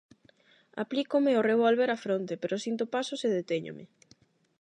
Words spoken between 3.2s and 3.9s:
e detéñome.